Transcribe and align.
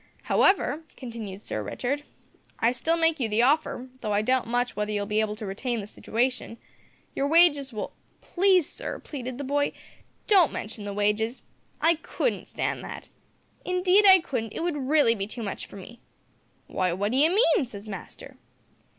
`However,' 0.29 0.81
continued 0.97 1.41
Sir 1.41 1.61
Richard, 1.61 2.05
`I 2.59 2.73
still 2.73 2.97
make 2.97 3.19
you 3.19 3.29
the 3.29 3.43
offer, 3.43 3.87
though 3.99 4.13
I 4.13 4.23
doubt 4.23 4.47
much 4.47 4.75
whether 4.75 4.91
you 4.91 4.99
will 5.01 5.05
be 5.05 5.19
able 5.19 5.35
to 5.35 5.45
retain 5.45 5.79
the 5.79 5.85
situation. 5.85 6.57
Your 7.13 7.27
wages 7.27 7.71
will' 7.71 7.93
"`Please 8.23 8.63
sir,' 8.63 8.97
pleaded 8.97 9.37
the 9.37 9.43
boy, 9.43 9.73
`don't 10.27 10.51
mention 10.51 10.85
the 10.85 10.91
wages. 10.93 11.43
I 11.81 11.99
couldn't 12.01 12.47
stand 12.47 12.83
that. 12.83 13.09
Indeed 13.63 14.05
I 14.09 14.17
couldn't; 14.21 14.53
it 14.53 14.61
would 14.63 14.75
really 14.75 15.13
be 15.13 15.27
too 15.27 15.43
much 15.43 15.67
for 15.67 15.75
me.' 15.75 15.99
"`Why, 16.67 16.97
what 16.97 17.11
do 17.11 17.17
you 17.19 17.29
mean?' 17.29 17.65
says 17.67 17.87
master. 17.87 18.37